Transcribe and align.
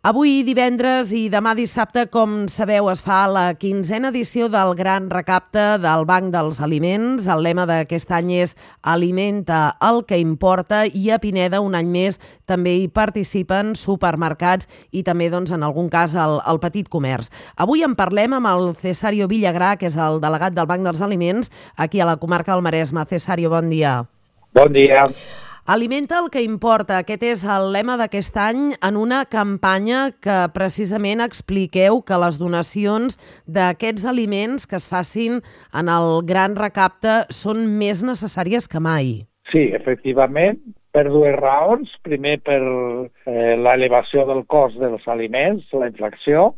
Avui 0.00 0.38
divendres 0.48 1.10
i 1.12 1.26
demà 1.28 1.50
dissabte, 1.52 2.06
com 2.08 2.46
sabeu, 2.48 2.86
es 2.88 3.02
fa 3.04 3.18
la 3.28 3.42
quinzena 3.60 4.08
edició 4.08 4.46
del 4.48 4.70
Gran 4.78 5.10
Recapte 5.12 5.76
del 5.82 6.06
Banc 6.08 6.30
dels 6.32 6.56
Aliments. 6.64 7.26
El 7.28 7.42
lema 7.44 7.66
d'aquest 7.68 8.14
any 8.16 8.30
és 8.38 8.54
Alimenta 8.80 9.74
el 9.84 10.00
que 10.08 10.16
importa 10.16 10.86
i 10.88 11.10
a 11.12 11.18
Pineda 11.20 11.60
un 11.60 11.76
any 11.76 11.90
més 11.92 12.16
també 12.48 12.78
hi 12.78 12.88
participen 12.88 13.74
supermercats 13.76 14.70
i 14.88 15.04
també, 15.04 15.28
doncs, 15.28 15.52
en 15.52 15.68
algun 15.68 15.92
cas, 15.92 16.16
el, 16.16 16.38
el 16.48 16.62
petit 16.64 16.88
comerç. 16.88 17.28
Avui 17.60 17.84
en 17.84 17.92
parlem 17.92 18.38
amb 18.40 18.48
el 18.54 18.72
Cesario 18.80 19.28
Villagrà, 19.28 19.74
que 19.76 19.92
és 19.92 20.00
el 20.00 20.16
delegat 20.24 20.56
del 20.56 20.70
Banc 20.72 20.88
dels 20.88 21.04
Aliments, 21.04 21.52
aquí 21.76 22.00
a 22.00 22.08
la 22.08 22.16
comarca 22.16 22.56
del 22.56 22.64
Maresme. 22.64 23.04
Cesario, 23.04 23.52
bon 23.52 23.68
dia. 23.68 23.98
Bon 24.56 24.72
dia. 24.72 25.04
Alimenta 25.70 26.18
el 26.18 26.30
que 26.34 26.40
importa. 26.42 26.96
Aquest 26.98 27.22
és 27.22 27.42
el 27.46 27.68
lema 27.70 27.94
d'aquest 27.94 28.34
any 28.42 28.62
en 28.82 28.96
una 28.98 29.20
campanya 29.30 30.08
que 30.18 30.38
precisament 30.50 31.20
expliqueu 31.22 32.00
que 32.02 32.16
les 32.18 32.40
donacions 32.40 33.14
d'aquests 33.46 34.08
aliments 34.10 34.66
que 34.66 34.74
es 34.80 34.88
facin 34.90 35.36
en 35.70 35.90
el 35.94 36.24
gran 36.26 36.56
recapte 36.58 37.20
són 37.30 37.62
més 37.78 38.02
necessàries 38.02 38.66
que 38.66 38.82
mai. 38.82 39.12
Sí, 39.52 39.68
efectivament, 39.78 40.58
per 40.90 41.04
dues 41.06 41.38
raons. 41.38 41.94
Primer, 42.02 42.40
per 42.42 42.58
eh, 42.58 43.54
l'elevació 43.54 44.26
del 44.26 44.42
cost 44.50 44.74
dels 44.82 45.06
aliments, 45.06 45.70
la 45.70 45.92
inflació, 45.92 46.48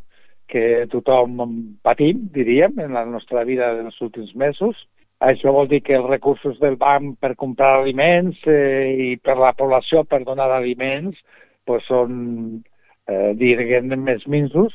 que 0.48 0.86
tothom 0.88 1.36
patim, 1.84 2.30
diríem, 2.33 2.80
en 2.80 2.97
la 2.97 3.05
nostra 3.05 3.44
vida 3.44 3.74
dels 3.77 4.00
últims 4.00 4.33
mesos 4.33 4.86
això 5.22 5.52
vol 5.54 5.68
dir 5.70 5.82
que 5.86 5.94
els 5.94 6.08
recursos 6.10 6.58
del 6.58 6.76
banc 6.80 7.18
per 7.22 7.36
comprar 7.38 7.76
aliments 7.78 8.40
eh, 8.50 8.90
i 8.90 9.08
per 9.22 9.36
la 9.38 9.52
població 9.54 10.02
per 10.04 10.24
donar 10.26 10.50
aliments 10.50 11.18
pues 11.64 11.84
són, 11.86 12.62
eh, 13.06 13.30
diguem, 13.38 13.92
més 14.02 14.27
minsos. 14.27 14.74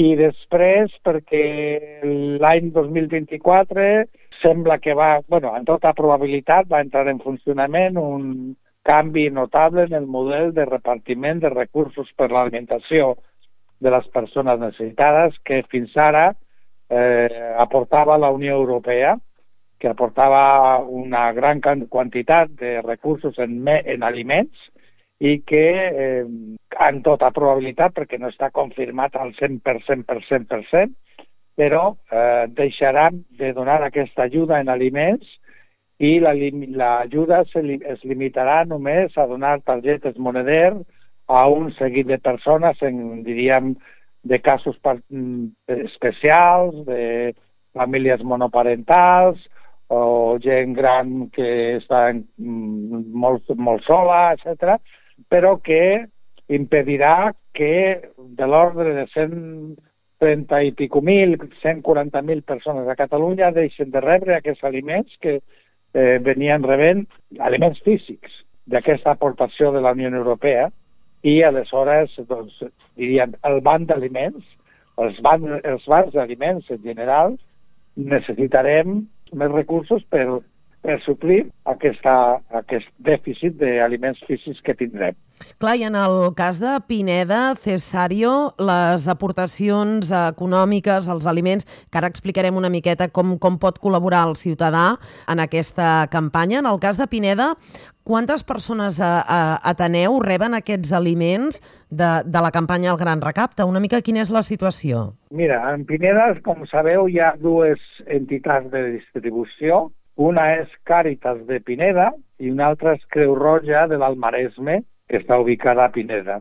I 0.00 0.14
després, 0.16 0.92
perquè 1.04 1.44
l'any 2.40 2.70
2024 2.72 3.86
sembla 4.40 4.78
que 4.80 4.94
va, 4.96 5.18
bueno, 5.28 5.52
en 5.56 5.66
tota 5.68 5.92
probabilitat 5.92 6.70
va 6.70 6.80
entrar 6.80 7.08
en 7.10 7.20
funcionament 7.20 7.98
un 8.00 8.54
canvi 8.86 9.28
notable 9.30 9.84
en 9.84 9.92
el 9.98 10.06
model 10.06 10.54
de 10.56 10.64
repartiment 10.64 11.42
de 11.42 11.50
recursos 11.52 12.08
per 12.16 12.30
l'alimentació 12.30 13.16
de 13.80 13.90
les 13.92 14.06
persones 14.14 14.60
necessitades 14.60 15.36
que 15.44 15.60
fins 15.68 15.92
ara 16.00 16.30
eh, 16.88 17.52
aportava 17.58 18.16
la 18.16 18.30
Unió 18.32 18.56
Europea 18.56 19.18
que 19.80 19.88
aportava 19.88 20.78
una 20.84 21.30
gran 21.32 21.60
quantitat 21.60 22.52
de 22.60 22.80
recursos 22.84 23.38
en, 23.40 23.64
en 23.66 24.04
aliments 24.04 24.68
i 25.20 25.40
que, 25.44 25.66
eh, 25.88 26.24
en 26.88 27.02
tota 27.04 27.30
probabilitat, 27.36 27.94
perquè 27.96 28.20
no 28.20 28.28
està 28.28 28.50
confirmat 28.52 29.16
al 29.16 29.32
100%, 29.36 30.04
per 30.04 30.20
100%, 30.28 30.92
però 31.56 31.84
eh, 32.12 32.46
deixaran 32.56 33.22
de 33.40 33.52
donar 33.56 33.82
aquesta 33.84 34.28
ajuda 34.28 34.60
en 34.60 34.70
aliments 34.72 35.28
i 36.00 36.16
l'ajuda 36.20 37.42
la, 37.44 37.76
es 37.92 38.04
limitarà 38.08 38.62
només 38.64 39.16
a 39.20 39.26
donar 39.28 39.58
targetes 39.60 40.16
moneder 40.16 40.72
a 41.28 41.46
un 41.48 41.68
seguit 41.76 42.08
de 42.08 42.18
persones, 42.18 42.80
en, 42.82 43.22
diríem, 43.26 43.74
de 44.24 44.40
casos 44.40 44.76
mm, 44.82 45.52
especials, 45.84 46.84
de 46.86 47.34
famílies 47.76 48.24
monoparentals, 48.24 49.40
o 49.90 50.38
gent 50.38 50.74
gran 50.78 51.28
que 51.34 51.76
està 51.80 52.08
mm, 52.14 53.10
molt, 53.10 53.50
molt 53.58 53.82
sola, 53.88 54.30
etc, 54.36 54.78
però 55.28 55.56
que 55.58 56.06
impedirà 56.50 57.32
que 57.54 57.98
de 58.16 58.46
l'ordre 58.46 58.94
de 58.94 59.06
130 59.10 60.62
i 60.66 60.72
pico 60.78 61.02
mil, 61.02 61.34
140 61.62 62.22
mil 62.22 62.42
persones 62.46 62.86
a 62.86 62.98
Catalunya 62.98 63.50
deixen 63.54 63.90
de 63.90 64.02
rebre 64.04 64.36
aquests 64.36 64.62
aliments 64.70 65.18
que 65.22 65.40
eh, 65.40 66.18
venien 66.22 66.62
rebent 66.62 67.06
aliments 67.38 67.82
físics 67.82 68.40
d'aquesta 68.70 69.16
aportació 69.16 69.72
de 69.74 69.82
la 69.82 69.94
Unió 69.98 70.10
Europea 70.14 70.68
i 71.26 71.40
aleshores, 71.42 72.14
doncs, 72.30 72.62
diríem, 72.96 73.34
el 73.44 73.60
banc 73.60 73.90
d'aliments, 73.90 74.46
els, 75.02 75.18
ban, 75.24 75.46
els 75.64 75.86
bancs 75.90 76.14
d'aliments 76.14 76.70
en 76.70 76.82
general, 76.86 77.34
necessitarem 77.96 79.02
més 79.32 79.52
recursos 79.52 80.04
per, 80.12 80.26
per 80.84 80.98
suplir 81.04 81.42
aquesta, 81.72 82.14
aquest 82.62 82.88
dèficit 83.06 83.58
d'aliments 83.60 84.22
físics 84.28 84.62
que 84.66 84.76
tindrem. 84.78 85.18
Clar, 85.60 85.76
i 85.76 85.84
en 85.84 85.96
el 85.98 86.34
cas 86.36 86.60
de 86.60 86.72
Pineda, 86.88 87.54
Cesario, 87.60 88.54
les 88.58 89.06
aportacions 89.12 90.08
econòmiques, 90.16 91.08
els 91.12 91.28
aliments, 91.28 91.66
que 91.90 92.00
ara 92.00 92.08
explicarem 92.08 92.56
una 92.56 92.70
miqueta 92.72 93.10
com, 93.12 93.36
com 93.38 93.58
pot 93.60 93.80
col·laborar 93.82 94.26
el 94.28 94.36
ciutadà 94.40 94.94
en 95.28 95.42
aquesta 95.42 96.06
campanya. 96.12 96.60
En 96.60 96.68
el 96.70 96.80
cas 96.80 96.96
de 97.00 97.06
Pineda, 97.10 97.54
quantes 98.04 98.44
persones 98.44 99.00
a, 99.00 99.20
a 99.20 99.40
Ateneu 99.70 100.18
reben 100.24 100.56
aquests 100.56 100.92
aliments 100.96 101.60
de, 101.90 102.10
de 102.24 102.42
la 102.42 102.50
campanya 102.50 102.92
El 102.94 102.98
Gran 102.98 103.20
Recapte? 103.20 103.64
Una 103.64 103.80
mica 103.84 104.00
quina 104.02 104.24
és 104.24 104.32
la 104.32 104.42
situació? 104.46 105.10
Mira, 105.30 105.60
en 105.74 105.84
Pineda, 105.86 106.32
com 106.46 106.64
sabeu, 106.70 107.08
hi 107.08 107.20
ha 107.20 107.34
dues 107.38 107.80
entitats 108.06 108.70
de 108.72 108.86
distribució. 108.96 109.88
Una 110.20 110.50
és 110.58 110.72
Càritas 110.84 111.38
de 111.48 111.60
Pineda 111.64 112.10
i 112.40 112.50
una 112.50 112.66
altra 112.72 112.96
és 112.96 113.04
Creu 113.12 113.36
Roja 113.38 113.86
de 113.88 113.96
l'Almaresme, 114.00 114.80
que 115.10 115.18
està 115.18 115.40
ubicada 115.42 115.84
a 115.84 115.92
Pineda. 115.92 116.38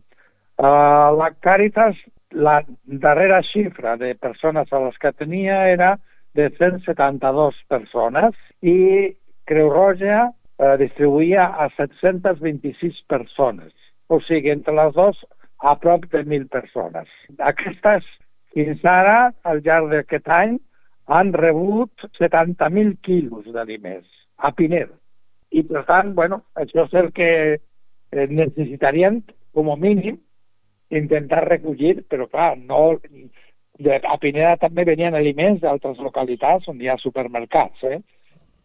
Uh, 0.59 1.09
la 1.17 1.31
Càritas, 1.41 1.97
la 2.31 2.59
darrera 2.85 3.41
xifra 3.47 3.95
de 3.97 4.13
persones 4.15 4.69
a 4.71 4.81
les 4.83 4.99
que 5.01 5.11
tenia 5.17 5.63
era 5.71 5.95
de 6.37 6.49
172 6.59 7.57
persones 7.71 8.37
i 8.61 8.77
Creu 9.49 9.71
Roja 9.73 10.27
uh, 10.29 10.75
distribuïa 10.77 11.47
a 11.57 11.69
726 11.77 13.01
persones. 13.09 13.73
O 14.09 14.21
sigui, 14.25 14.53
entre 14.53 14.75
les 14.77 14.93
dues, 14.93 15.17
a 15.59 15.75
prop 15.79 16.05
de 16.13 16.23
1.000 16.23 16.47
persones. 16.53 17.09
Aquestes, 17.39 18.05
fins 18.53 18.85
ara, 18.85 19.31
al 19.43 19.63
llarg 19.65 19.89
d'aquest 19.91 20.29
any, 20.31 20.57
han 21.09 21.33
rebut 21.33 22.05
70.000 22.19 22.95
quilos 23.05 23.49
d'aliments 23.49 24.07
a 24.37 24.53
Pineda. 24.55 24.93
I, 25.49 25.63
per 25.65 25.81
tant, 25.87 26.13
bueno, 26.13 26.43
això 26.61 26.85
és 26.85 26.93
el 27.01 27.09
que 27.17 27.29
eh, 28.11 29.11
com 29.53 29.71
a 29.71 29.75
mínim, 29.77 30.19
intentar 30.89 31.47
recollir, 31.47 32.03
però 32.09 32.27
clar, 32.29 32.55
no... 32.57 32.99
De, 33.79 33.93
a 33.95 34.17
Pineda 34.19 34.57
també 34.59 34.83
venien 34.83 35.15
aliments 35.15 35.61
d'altres 35.61 36.01
localitats 36.03 36.67
on 36.67 36.81
hi 36.81 36.89
ha 36.91 36.97
supermercats, 36.99 37.85
eh? 37.87 38.01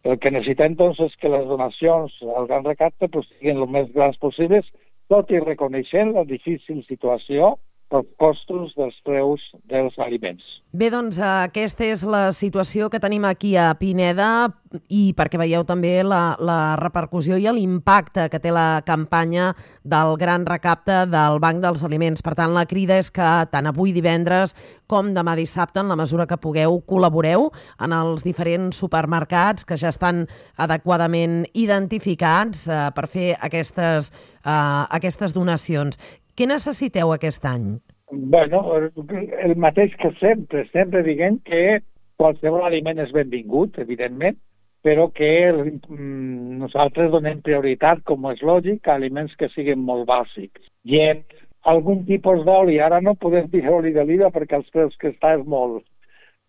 El 0.03 0.17
que 0.19 0.29
necessitem, 0.33 0.75
doncs, 0.75 0.99
és 0.99 1.13
que 1.21 1.31
les 1.31 1.45
donacions 1.47 2.17
al 2.35 2.49
Gran 2.49 2.65
Recapte 2.67 3.07
pues, 3.13 3.29
siguin 3.37 3.61
el 3.63 3.71
més 3.71 3.87
grans 3.93 4.19
possibles, 4.19 4.67
tot 5.07 5.31
i 5.31 5.39
reconeixent 5.39 6.11
la 6.17 6.25
difícil 6.27 6.83
situació 6.89 7.53
els 7.93 8.07
costos 8.19 8.73
dels 8.77 8.95
preus 9.05 9.41
dels 9.69 9.93
aliments. 10.01 10.43
Bé, 10.75 10.89
doncs 10.91 11.19
aquesta 11.21 11.85
és 11.85 12.03
la 12.03 12.31
situació 12.35 12.89
que 12.89 12.99
tenim 12.99 13.25
aquí 13.27 13.53
a 13.55 13.69
Pineda 13.79 14.49
i 14.91 15.13
perquè 15.15 15.39
veieu 15.39 15.63
també 15.63 16.01
la, 16.03 16.35
la 16.41 16.75
repercussió 16.81 17.37
i 17.39 17.45
l'impacte 17.47 18.25
que 18.31 18.41
té 18.43 18.51
la 18.51 18.81
campanya 18.85 19.53
del 19.83 20.17
gran 20.19 20.45
recapte 20.49 21.05
del 21.07 21.39
Banc 21.39 21.61
dels 21.63 21.85
Aliments. 21.85 22.25
Per 22.25 22.33
tant, 22.35 22.51
la 22.57 22.65
crida 22.67 22.97
és 22.99 23.11
que 23.13 23.29
tant 23.51 23.69
avui 23.69 23.93
divendres 23.95 24.55
com 24.87 25.13
demà 25.15 25.37
dissabte, 25.37 25.79
en 25.79 25.89
la 25.89 25.97
mesura 25.99 26.27
que 26.27 26.41
pugueu, 26.41 26.81
col·laboreu 26.89 27.49
en 27.79 27.95
els 27.95 28.25
diferents 28.25 28.75
supermercats 28.75 29.65
que 29.65 29.77
ja 29.79 29.93
estan 29.93 30.25
adequadament 30.57 31.43
identificats 31.53 32.67
eh, 32.67 32.83
per 32.95 33.07
fer 33.07 33.31
aquestes, 33.39 34.11
eh, 34.43 34.83
aquestes 34.99 35.33
donacions. 35.33 35.99
Què 36.35 36.47
necessiteu 36.51 37.13
aquest 37.15 37.45
any? 37.47 37.67
Bueno, 38.11 38.61
el 38.75 39.55
mateix 39.55 39.95
que 40.01 40.11
sempre. 40.19 40.65
Sempre 40.73 41.03
diguem 41.05 41.39
que 41.47 41.79
qualsevol 42.19 42.65
aliment 42.67 42.99
és 43.03 43.13
benvingut, 43.15 43.79
evidentment, 43.79 44.37
però 44.85 45.07
que 45.15 45.29
mm, 45.51 46.59
nosaltres 46.61 47.09
donem 47.13 47.39
prioritat, 47.45 48.03
com 48.05 48.27
és 48.31 48.43
lògic, 48.45 48.83
a 48.85 48.97
aliments 48.99 49.33
que 49.39 49.49
siguin 49.53 49.81
molt 49.87 50.05
bàsics. 50.11 50.67
Llet, 50.91 51.23
algun 51.71 52.03
tipus 52.05 52.43
d'oli, 52.45 52.77
ara 52.83 52.99
no 53.01 53.15
podem 53.15 53.47
dir 53.53 53.65
oli 53.71 53.95
d'oliva 53.95 54.29
perquè 54.35 54.59
els 54.59 54.69
preus 54.75 54.93
que 55.01 55.13
està 55.15 55.33
és 55.39 55.47
molt, 55.49 55.81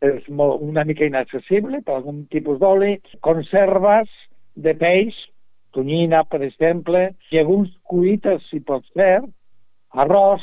és 0.05 0.27
molt, 0.29 0.61
una 0.67 0.85
mica 0.85 1.07
inaccessible, 1.07 1.81
però 1.87 2.03
algun 2.03 2.27
tipus 2.35 2.61
d'oli, 2.61 2.99
conserves 3.25 4.11
de 4.55 4.75
peix, 4.77 5.17
tonyina, 5.77 6.25
per 6.29 6.43
exemple, 6.45 7.09
llegums 7.31 7.73
cuites, 7.89 8.45
si 8.51 8.61
pot 8.61 8.85
ser, 8.93 9.23
arròs, 9.95 10.43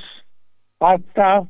pasta, 0.80 1.44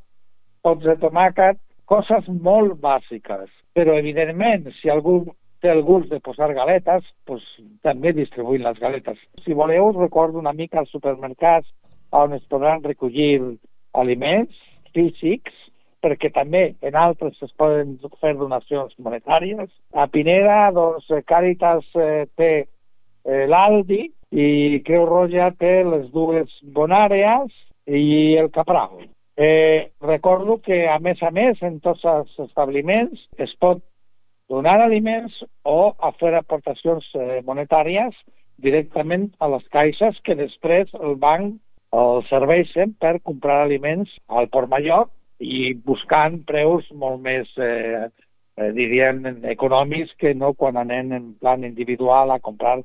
pots 0.63 0.83
de 0.87 0.95
tomàquet, 1.01 1.59
coses 1.85 2.27
molt 2.27 2.79
bàsiques. 2.81 3.49
Però, 3.73 3.95
evidentment, 3.97 4.69
si 4.79 4.89
algú 4.89 5.23
té 5.63 5.71
el 5.71 5.81
gust 5.87 6.09
de 6.11 6.19
posar 6.19 6.51
galetes, 6.53 7.05
pues, 7.25 7.43
també 7.81 8.13
distribuïm 8.13 8.65
les 8.65 8.79
galetes. 8.79 9.19
Si 9.45 9.55
voleu, 9.55 9.89
us 9.89 9.99
recordo 9.99 10.39
una 10.39 10.53
mica 10.53 10.79
als 10.79 10.91
supermercats 10.91 11.69
on 12.13 12.33
es 12.33 12.43
podran 12.51 12.83
recollir 12.83 13.57
aliments 13.93 14.53
físics, 14.93 15.53
perquè 16.03 16.29
també 16.35 16.75
en 16.83 16.97
altres 16.99 17.39
es 17.41 17.53
poden 17.57 17.95
fer 18.21 18.35
donacions 18.37 18.93
monetàries. 18.99 19.71
A 19.95 20.05
Pineda, 20.11 20.67
doncs, 20.75 21.07
Càritas 21.25 21.87
eh, 21.95 22.25
té 22.37 22.51
eh, 22.59 23.45
l'Aldi 23.47 24.03
i 24.33 24.81
Creu 24.85 25.07
Roja 25.07 25.49
té 25.57 25.79
les 25.87 26.09
dues 26.11 26.51
bonàrees 26.75 27.53
i 27.87 28.35
el 28.39 28.51
Capral. 28.51 29.09
Eh, 29.35 29.91
recordo 30.01 30.59
que, 30.61 30.87
a 30.87 30.99
més 30.99 31.21
a 31.23 31.31
més, 31.31 31.61
en 31.65 31.79
tots 31.81 32.03
els 32.05 32.29
establiments 32.45 33.25
es 33.41 33.53
pot 33.59 33.81
donar 34.49 34.79
aliments 34.81 35.39
o 35.63 35.93
a 35.97 36.11
fer 36.19 36.35
aportacions 36.37 37.05
eh, 37.15 37.41
monetàries 37.47 38.13
directament 38.61 39.31
a 39.39 39.49
les 39.49 39.65
caixes 39.73 40.19
que 40.23 40.35
després 40.37 40.91
el 40.99 41.15
banc 41.17 41.57
els 41.93 42.29
serveixen 42.29 42.93
per 43.01 43.19
comprar 43.21 43.63
aliments 43.63 44.11
al 44.27 44.49
Port 44.53 44.69
Mallot 44.69 45.09
i 45.43 45.73
buscant 45.73 46.39
preus 46.49 46.85
molt 46.93 47.21
més, 47.21 47.49
eh, 47.57 48.05
eh, 48.57 48.71
diríem, 48.77 49.23
econòmics 49.55 50.13
que 50.21 50.33
no 50.33 50.53
quan 50.53 50.77
anem 50.77 51.11
en 51.11 51.33
plan 51.41 51.63
individual 51.63 52.31
a 52.31 52.39
comprar 52.39 52.79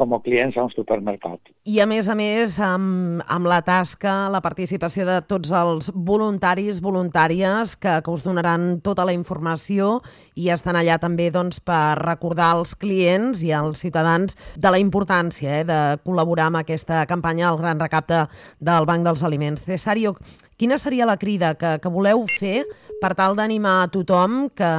com 0.00 0.14
a 0.16 0.20
clients 0.24 0.56
a 0.56 0.64
un 0.64 0.72
supermercat. 0.72 1.52
I 1.68 1.82
a 1.84 1.86
més 1.88 2.08
a 2.08 2.16
més, 2.16 2.56
amb, 2.64 3.20
amb 3.28 3.48
la 3.50 3.60
tasca, 3.66 4.30
la 4.32 4.40
participació 4.40 5.04
de 5.08 5.18
tots 5.28 5.52
els 5.52 5.90
voluntaris, 5.92 6.80
voluntàries, 6.80 7.76
que, 7.76 7.98
que 8.00 8.14
us 8.14 8.24
donaran 8.24 8.80
tota 8.84 9.04
la 9.04 9.14
informació 9.16 9.98
i 10.40 10.48
estan 10.54 10.78
allà 10.80 10.96
també 11.02 11.28
doncs, 11.34 11.60
per 11.60 12.00
recordar 12.00 12.54
als 12.54 12.72
clients 12.80 13.44
i 13.44 13.52
als 13.52 13.84
ciutadans 13.84 14.38
de 14.56 14.72
la 14.72 14.80
importància 14.80 15.60
eh, 15.60 15.64
de 15.68 15.80
col·laborar 16.06 16.48
amb 16.48 16.62
aquesta 16.62 17.04
campanya 17.10 17.50
al 17.50 17.60
Gran 17.60 17.80
Recapte 17.82 18.24
del 18.58 18.88
Banc 18.88 19.04
dels 19.04 19.24
Aliments. 19.26 19.66
Cesario, 19.68 20.16
quina 20.56 20.78
seria 20.78 21.08
la 21.08 21.18
crida 21.20 21.54
que, 21.60 21.76
que 21.82 21.92
voleu 21.92 22.24
fer 22.38 22.64
per 23.00 23.14
tal 23.16 23.36
d'animar 23.36 23.78
a 23.84 23.88
tothom 23.92 24.46
que, 24.56 24.70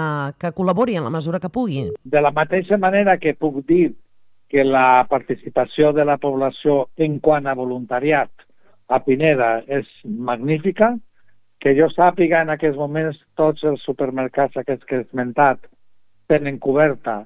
que 0.42 0.54
col·labori 0.58 0.98
en 0.98 1.06
la 1.06 1.14
mesura 1.14 1.42
que 1.42 1.50
pugui? 1.54 1.88
De 2.04 2.22
la 2.22 2.34
mateixa 2.34 2.78
manera 2.78 3.18
que 3.22 3.34
puc 3.38 3.62
dir 3.68 3.92
que 4.52 4.66
la 4.68 5.06
participació 5.08 5.94
de 5.96 6.04
la 6.04 6.18
població 6.20 6.90
en 7.00 7.22
quant 7.24 7.48
a 7.48 7.56
voluntariat 7.56 8.30
a 8.92 9.00
Pineda 9.00 9.62
és 9.72 9.88
magnífica, 10.04 10.92
que 11.62 11.72
jo 11.78 11.88
sàpiga 11.94 12.42
en 12.44 12.52
aquests 12.52 12.76
moments 12.76 13.20
tots 13.40 13.64
els 13.64 13.84
supermercats 13.88 14.60
aquests 14.60 14.84
que 14.90 14.98
he 15.00 15.06
esmentat 15.06 15.64
tenen 16.28 16.60
coberta 16.60 17.22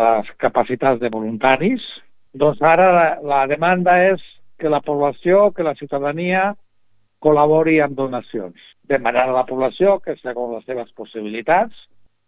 les 0.00 0.32
capacitats 0.40 1.02
de 1.02 1.12
voluntaris, 1.12 1.84
doncs 2.32 2.62
ara 2.64 2.88
la, 2.94 3.06
la 3.20 3.44
demanda 3.52 3.98
és 4.06 4.24
que 4.56 4.72
la 4.72 4.80
població, 4.80 5.50
que 5.52 5.66
la 5.66 5.76
ciutadania 5.76 6.54
col·labori 7.20 7.82
amb 7.84 8.00
donacions. 8.00 8.56
Demanar 8.88 9.28
a 9.28 9.36
la 9.42 9.44
població 9.44 9.98
que, 10.00 10.16
segons 10.22 10.56
les 10.56 10.64
seves 10.64 10.88
possibilitats, 10.96 11.76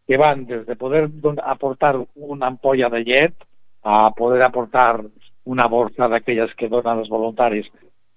que 0.09 0.21
van 0.21 0.45
des 0.49 0.67
de 0.69 0.77
poder 0.77 1.07
aportar 1.45 1.95
una 2.17 2.53
ampolla 2.53 2.93
de 2.93 3.07
llet 3.09 3.49
a 3.89 4.11
poder 4.13 4.43
aportar 4.45 5.01
una 5.49 5.67
borsa 5.73 6.11
d'aquelles 6.13 6.53
que 6.61 6.69
donen 6.69 7.01
els 7.01 7.09
voluntaris 7.09 7.71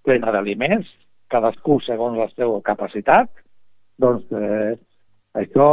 plena 0.04 0.34
d'aliments, 0.36 0.90
cadascú 1.32 1.78
segons 1.86 2.20
la 2.20 2.28
seva 2.34 2.58
capacitat, 2.66 3.30
doncs 3.96 4.28
eh, 4.36 4.74
això 5.40 5.68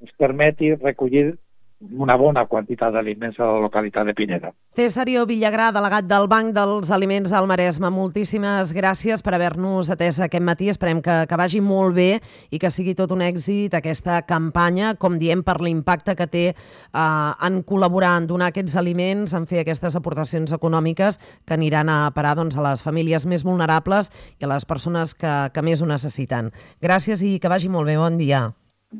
ens 0.00 0.14
permeti 0.16 0.72
recollir 0.78 1.34
una 1.80 2.16
bona 2.16 2.46
quantitat 2.48 2.94
d'aliments 2.94 3.36
a 3.38 3.46
la 3.46 3.60
localitat 3.60 4.06
de 4.08 4.14
Pineda. 4.16 4.50
Cesario 4.76 5.26
Villagrà, 5.28 5.68
delegat 5.74 6.06
del 6.08 6.26
Banc 6.28 6.54
dels 6.56 6.90
Aliments 6.94 7.32
al 7.36 7.46
Maresme, 7.48 7.90
moltíssimes 7.92 8.72
gràcies 8.76 9.22
per 9.24 9.34
haver-nos 9.36 9.90
atès 9.92 10.18
aquest 10.24 10.44
matí. 10.44 10.70
Esperem 10.72 11.02
que, 11.04 11.18
que 11.28 11.38
vagi 11.38 11.60
molt 11.60 11.96
bé 11.96 12.08
i 12.50 12.60
que 12.62 12.70
sigui 12.72 12.96
tot 12.96 13.12
un 13.12 13.24
èxit 13.24 13.76
aquesta 13.76 14.22
campanya, 14.28 14.94
com 14.96 15.18
diem, 15.20 15.44
per 15.44 15.58
l'impacte 15.60 16.16
que 16.16 16.28
té 16.32 16.44
eh, 16.48 16.96
en 16.96 17.62
col·laborar 17.68 18.16
en 18.22 18.28
donar 18.30 18.50
aquests 18.52 18.76
aliments, 18.80 19.36
en 19.36 19.48
fer 19.48 19.60
aquestes 19.64 19.96
aportacions 20.00 20.52
econòmiques 20.56 21.20
que 21.44 21.56
aniran 21.56 21.92
a 21.92 21.98
parar 22.16 22.36
doncs, 22.40 22.56
a 22.56 22.64
les 22.64 22.84
famílies 22.84 23.28
més 23.28 23.44
vulnerables 23.44 24.10
i 24.40 24.48
a 24.48 24.52
les 24.54 24.64
persones 24.64 25.14
que, 25.14 25.34
que 25.52 25.64
més 25.64 25.82
ho 25.82 25.90
necessiten. 25.90 26.50
Gràcies 26.82 27.22
i 27.22 27.36
que 27.40 27.52
vagi 27.52 27.68
molt 27.68 27.88
bé. 27.88 28.00
Bon 28.00 28.16
dia. 28.16 28.48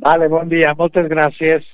Vale, 0.02 0.28
bon 0.28 0.48
dia. 0.48 0.74
Moltes 0.76 1.08
gràcies. 1.08 1.66